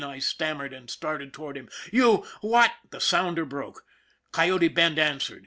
[0.01, 1.69] "I stammered, and started toward him.
[1.93, 2.25] "You!
[2.41, 3.85] What" The sounder broke.
[4.31, 5.39] Coyote Bend answered.